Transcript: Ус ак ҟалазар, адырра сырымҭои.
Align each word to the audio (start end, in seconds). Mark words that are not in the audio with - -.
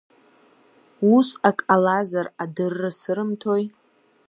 Ус 1.15 1.29
ак 1.49 1.59
ҟалазар, 1.67 2.27
адырра 2.43 2.91
сырымҭои. 2.99 3.63